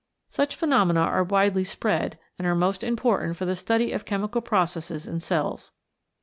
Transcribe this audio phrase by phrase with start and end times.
[0.29, 5.05] Such phenomena are widely spread and are most important for the study of chemical processes
[5.05, 5.69] in cells.